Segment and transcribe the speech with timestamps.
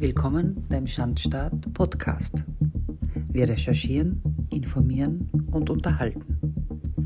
[0.00, 2.42] Willkommen beim Schandstaat Podcast.
[3.30, 6.38] Wir recherchieren, informieren und unterhalten.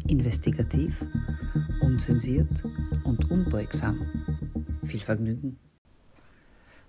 [0.07, 1.05] Investigativ,
[1.81, 2.53] unzensiert
[3.03, 3.99] und unbeugsam.
[4.87, 5.59] Viel Vergnügen.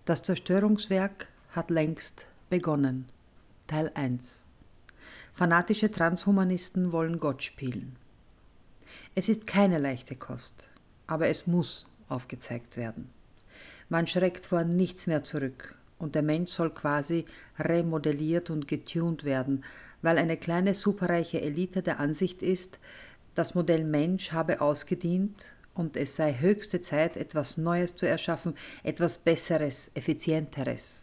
[0.06, 3.06] Das Zerstörungswerk hat längst begonnen.
[3.66, 4.44] Teil 1.
[5.34, 7.96] Fanatische Transhumanisten wollen Gott spielen.
[9.16, 10.70] Es ist keine leichte Kost,
[11.08, 13.10] aber es muss aufgezeigt werden.
[13.90, 17.26] Man schreckt vor nichts mehr zurück und der Mensch soll quasi
[17.58, 19.64] remodelliert und getuned werden,
[20.02, 22.80] weil eine kleine superreiche Elite der Ansicht ist,
[23.34, 29.18] das Modell Mensch habe ausgedient und es sei höchste Zeit, etwas Neues zu erschaffen, etwas
[29.18, 31.02] Besseres, Effizienteres.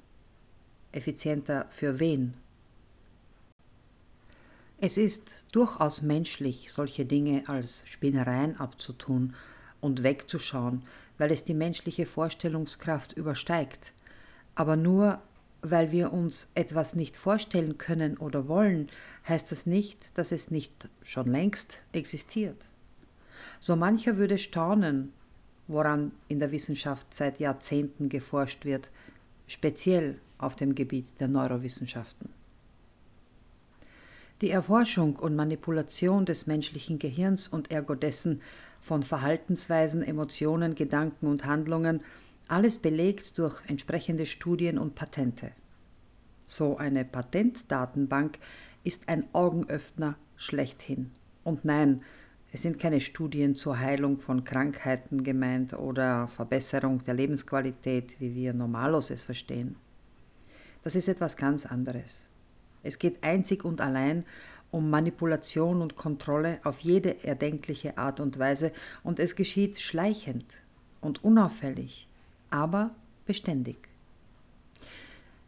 [0.93, 2.35] Effizienter für wen?
[4.79, 9.35] Es ist durchaus menschlich, solche Dinge als Spinnereien abzutun
[9.81, 10.83] und wegzuschauen,
[11.19, 13.93] weil es die menschliche Vorstellungskraft übersteigt.
[14.55, 15.21] Aber nur
[15.63, 18.89] weil wir uns etwas nicht vorstellen können oder wollen,
[19.29, 22.67] heißt das nicht, dass es nicht schon längst existiert.
[23.61, 25.13] So mancher würde staunen,
[25.69, 28.91] woran in der Wissenschaft seit Jahrzehnten geforscht wird,
[29.47, 32.29] speziell auf dem Gebiet der Neurowissenschaften.
[34.41, 38.43] Die Erforschung und Manipulation des menschlichen Gehirns und ergo dessen
[38.81, 42.03] von Verhaltensweisen, Emotionen, Gedanken und Handlungen,
[42.53, 45.53] alles belegt durch entsprechende Studien und Patente.
[46.45, 48.39] So eine Patentdatenbank
[48.85, 51.13] ist ein Augenöffner schlechthin.
[51.45, 52.03] Und nein,
[52.53, 58.53] es sind keine Studien zur Heilung von Krankheiten gemeint oder Verbesserung der Lebensqualität, wie wir
[58.53, 59.77] normalos es verstehen.
[60.83, 62.29] Das ist etwas ganz anderes.
[62.83, 64.27] Es geht einzig und allein
[64.71, 68.73] um Manipulation und Kontrolle auf jede erdenkliche Art und Weise
[69.03, 70.45] und es geschieht schleichend
[71.01, 72.09] und unauffällig,
[72.53, 72.95] aber
[73.27, 73.89] beständig.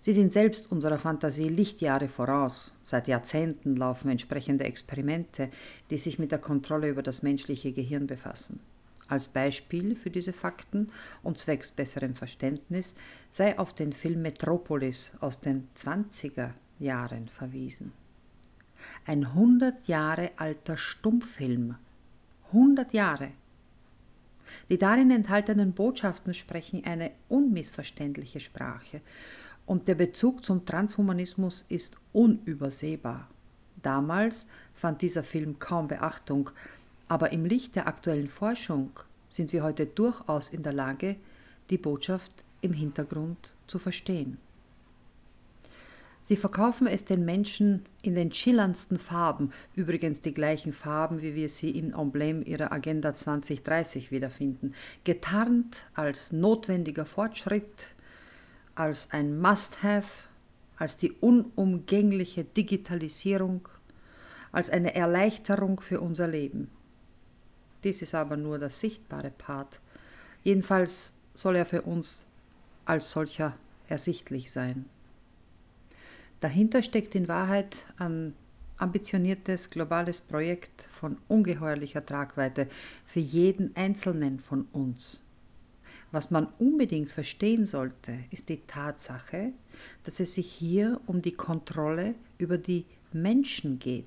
[0.00, 2.74] Sie sind selbst unserer Fantasie Lichtjahre voraus.
[2.84, 5.50] Seit Jahrzehnten laufen entsprechende Experimente,
[5.88, 8.60] die sich mit der Kontrolle über das menschliche Gehirn befassen.
[9.08, 10.90] Als Beispiel für diese Fakten
[11.22, 12.94] und zwecks besserem Verständnis
[13.30, 17.92] sei auf den Film Metropolis aus den 20er Jahren verwiesen.
[19.06, 21.76] Ein 100 Jahre alter Stummfilm.
[22.48, 23.30] 100 Jahre.
[24.70, 29.00] Die darin enthaltenen Botschaften sprechen eine unmissverständliche Sprache
[29.66, 33.28] und der Bezug zum Transhumanismus ist unübersehbar.
[33.82, 36.50] Damals fand dieser Film kaum Beachtung,
[37.08, 38.90] aber im Licht der aktuellen Forschung
[39.28, 41.16] sind wir heute durchaus in der Lage,
[41.70, 44.38] die Botschaft im Hintergrund zu verstehen.
[46.26, 51.50] Sie verkaufen es den Menschen in den schillerndsten Farben, übrigens die gleichen Farben, wie wir
[51.50, 54.74] sie im Emblem ihrer Agenda 2030 wiederfinden,
[55.04, 57.88] getarnt als notwendiger Fortschritt,
[58.74, 60.08] als ein Must-Have,
[60.78, 63.68] als die unumgängliche Digitalisierung,
[64.50, 66.70] als eine Erleichterung für unser Leben.
[67.84, 69.78] Dies ist aber nur der sichtbare Part.
[70.42, 72.26] Jedenfalls soll er für uns
[72.86, 73.58] als solcher
[73.88, 74.86] ersichtlich sein.
[76.44, 78.34] Dahinter steckt in Wahrheit ein
[78.76, 82.68] ambitioniertes globales Projekt von ungeheuerlicher Tragweite
[83.06, 85.22] für jeden Einzelnen von uns.
[86.12, 89.54] Was man unbedingt verstehen sollte, ist die Tatsache,
[90.02, 94.04] dass es sich hier um die Kontrolle über die Menschen geht.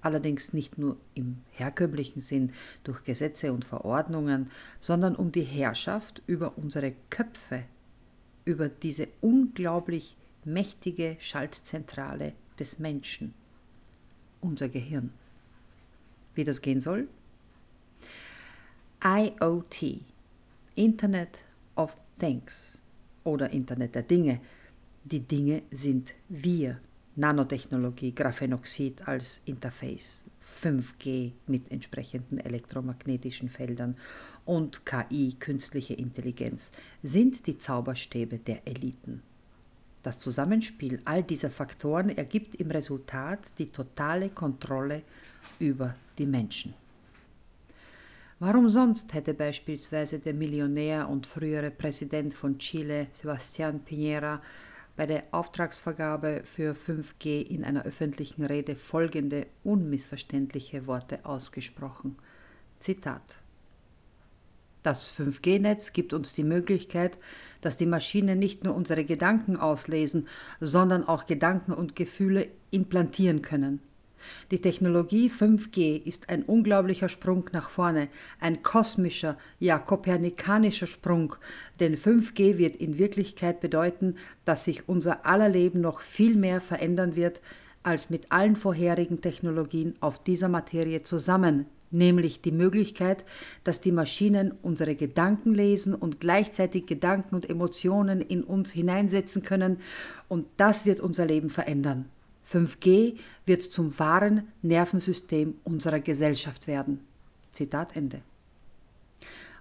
[0.00, 2.52] Allerdings nicht nur im herkömmlichen Sinn
[2.84, 7.64] durch Gesetze und Verordnungen, sondern um die Herrschaft über unsere Köpfe,
[8.44, 13.34] über diese unglaublich mächtige Schaltzentrale des Menschen,
[14.40, 15.12] unser Gehirn.
[16.34, 17.08] Wie das gehen soll?
[19.02, 20.00] IoT,
[20.74, 21.42] Internet
[21.74, 22.80] of Things
[23.24, 24.40] oder Internet der Dinge.
[25.04, 26.80] Die Dinge sind wir.
[27.16, 30.26] Nanotechnologie, Graphenoxid als Interface,
[30.62, 33.96] 5G mit entsprechenden elektromagnetischen Feldern
[34.44, 36.70] und KI, künstliche Intelligenz,
[37.02, 39.22] sind die Zauberstäbe der Eliten.
[40.02, 45.02] Das Zusammenspiel all dieser Faktoren ergibt im Resultat die totale Kontrolle
[45.58, 46.74] über die Menschen.
[48.38, 54.40] Warum sonst hätte beispielsweise der Millionär und frühere Präsident von Chile, Sebastián Piñera,
[54.96, 62.16] bei der Auftragsvergabe für 5G in einer öffentlichen Rede folgende unmissverständliche Worte ausgesprochen.
[62.78, 63.36] Zitat
[64.82, 67.18] das 5G-Netz gibt uns die Möglichkeit,
[67.60, 70.28] dass die Maschinen nicht nur unsere Gedanken auslesen,
[70.60, 73.80] sondern auch Gedanken und Gefühle implantieren können.
[74.50, 81.36] Die Technologie 5G ist ein unglaublicher Sprung nach vorne, ein kosmischer, ja kopernikanischer Sprung,
[81.78, 87.16] denn 5G wird in Wirklichkeit bedeuten, dass sich unser aller Leben noch viel mehr verändern
[87.16, 87.40] wird
[87.82, 93.24] als mit allen vorherigen Technologien auf dieser Materie zusammen, nämlich die Möglichkeit,
[93.64, 99.80] dass die Maschinen unsere Gedanken lesen und gleichzeitig Gedanken und Emotionen in uns hineinsetzen können,
[100.28, 102.08] und das wird unser Leben verändern.
[102.50, 103.16] 5G
[103.46, 107.00] wird zum wahren Nervensystem unserer Gesellschaft werden.
[107.52, 108.22] Zitat Ende.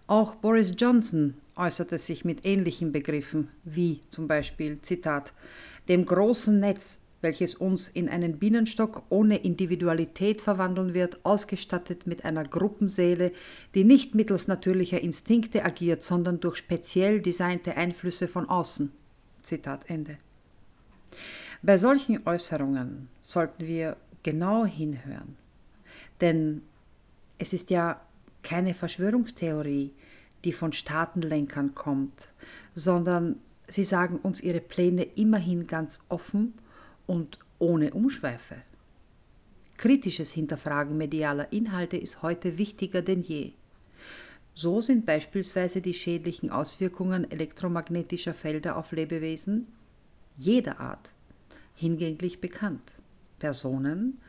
[0.08, 5.34] Auch Boris Johnson äußerte sich mit ähnlichen Begriffen wie zum Beispiel Zitat
[5.88, 12.44] dem großen Netz, welches uns in einen Bienenstock ohne Individualität verwandeln wird, ausgestattet mit einer
[12.44, 13.32] Gruppenseele,
[13.76, 18.92] die nicht mittels natürlicher Instinkte agiert, sondern durch speziell designte Einflüsse von außen.
[19.42, 20.18] Zitat Ende.
[21.62, 25.36] Bei solchen Äußerungen sollten wir genau hinhören,
[26.22, 26.62] denn
[27.38, 28.00] es ist ja
[28.44, 29.92] keine Verschwörungstheorie,
[30.46, 32.30] die von Staatenlenkern kommt,
[32.76, 36.54] sondern sie sagen uns ihre Pläne immerhin ganz offen
[37.10, 38.58] und ohne Umschweife.
[39.78, 43.54] Kritisches Hinterfragen medialer Inhalte ist heute wichtiger denn je.
[44.54, 49.68] So sind beispielsweise die schädlichen Auswirkungen elektromagnetischer Felder auf Lebewesen
[50.38, 51.10] jeder Art
[51.74, 52.94] hingänglich bekannt.
[53.40, 54.20] Personen,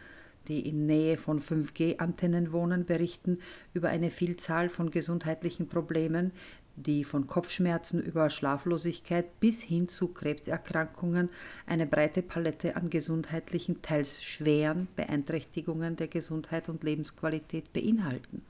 [0.49, 3.41] die in Nähe von 5G-Antennen wohnen, berichten
[3.75, 6.33] über eine Vielzahl von gesundheitlichen Problemen,
[6.77, 11.29] die von Kopfschmerzen über Schlaflosigkeit bis hin zu Krebserkrankungen
[11.67, 18.43] eine breite Palette an gesundheitlichen, teils schweren Beeinträchtigungen der Gesundheit und Lebensqualität beinhalten.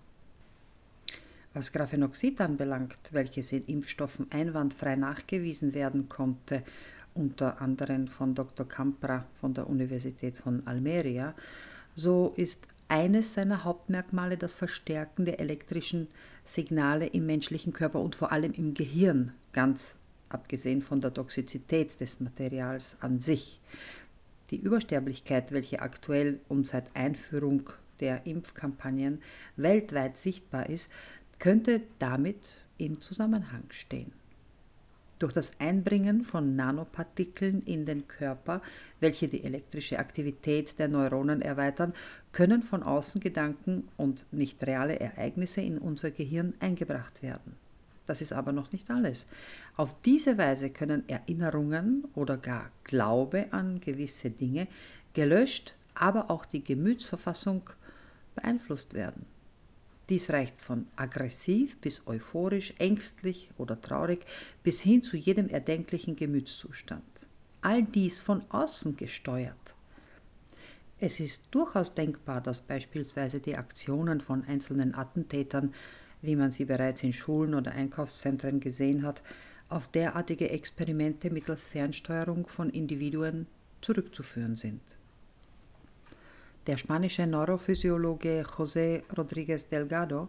[1.52, 6.62] Was Graphenoxid anbelangt, welches in Impfstoffen einwandfrei nachgewiesen werden konnte
[7.14, 8.68] unter anderem von Dr.
[8.68, 11.34] Campra von der Universität von Almeria,
[11.96, 16.08] so ist eines seiner Hauptmerkmale das Verstärken der elektrischen
[16.44, 19.94] Signale im menschlichen Körper und vor allem im Gehirn, ganz
[20.28, 23.60] abgesehen von der Toxizität des Materials an sich.
[24.50, 27.70] Die Übersterblichkeit, welche aktuell und seit Einführung
[28.00, 29.22] der Impfkampagnen
[29.56, 30.90] weltweit sichtbar ist,
[31.38, 34.12] könnte damit im Zusammenhang stehen.
[35.20, 38.62] Durch das Einbringen von Nanopartikeln in den Körper,
[39.00, 41.92] welche die elektrische Aktivität der Neuronen erweitern,
[42.32, 47.54] können von außen Gedanken und nicht reale Ereignisse in unser Gehirn eingebracht werden.
[48.06, 49.26] Das ist aber noch nicht alles.
[49.76, 54.68] Auf diese Weise können Erinnerungen oder gar Glaube an gewisse Dinge
[55.12, 57.68] gelöscht, aber auch die Gemütsverfassung
[58.34, 59.26] beeinflusst werden.
[60.10, 64.26] Dies reicht von aggressiv bis euphorisch, ängstlich oder traurig
[64.64, 67.28] bis hin zu jedem erdenklichen Gemütszustand.
[67.60, 69.74] All dies von außen gesteuert.
[70.98, 75.72] Es ist durchaus denkbar, dass beispielsweise die Aktionen von einzelnen Attentätern,
[76.22, 79.22] wie man sie bereits in Schulen oder Einkaufszentren gesehen hat,
[79.68, 83.46] auf derartige Experimente mittels Fernsteuerung von Individuen
[83.80, 84.82] zurückzuführen sind.
[86.66, 90.28] Der spanische Neurophysiologe José Rodríguez Delgado,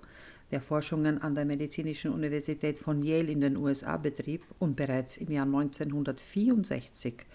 [0.49, 5.29] der Forschungen an der Medizinischen Universität von Yale in den USA betrieb und bereits im
[5.29, 7.25] Jahr 1964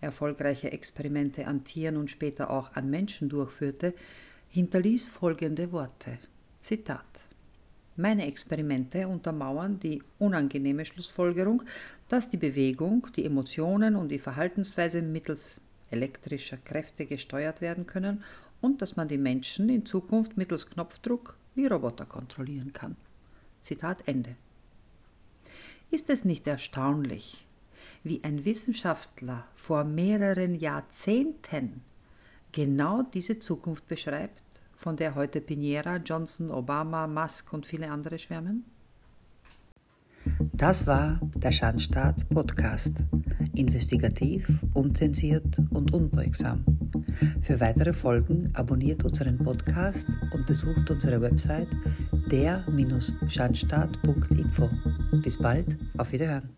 [0.00, 3.92] erfolgreiche Experimente an Tieren und später auch an Menschen durchführte,
[4.50, 6.18] hinterließ folgende Worte.
[6.60, 7.08] Zitat.
[7.96, 11.64] Meine Experimente untermauern die unangenehme Schlussfolgerung,
[12.08, 15.60] dass die Bewegung, die Emotionen und die Verhaltensweise mittels
[15.90, 18.22] elektrischer Kräfte gesteuert werden können
[18.60, 22.96] und dass man die Menschen in Zukunft mittels Knopfdruck wie Roboter kontrollieren kann.
[23.60, 24.36] Zitat Ende.
[25.90, 27.46] Ist es nicht erstaunlich,
[28.04, 31.82] wie ein Wissenschaftler vor mehreren Jahrzehnten
[32.52, 34.42] genau diese Zukunft beschreibt,
[34.76, 38.64] von der heute Pinera, Johnson, Obama, Musk und viele andere schwärmen?
[40.58, 43.04] Das war der Schandstaat Podcast.
[43.54, 46.64] Investigativ, unzensiert und unbeugsam.
[47.42, 51.68] Für weitere Folgen abonniert unseren Podcast und besucht unsere Website
[52.32, 54.68] der-schandstaat.info.
[55.22, 56.57] Bis bald, auf Wiederhören.